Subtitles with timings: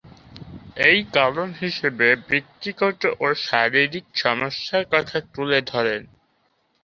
[0.85, 6.01] এর কারণ হিসেবে ব্যক্তিগত ও শারীরিক সমস্যার কথা তুলে ধরেন।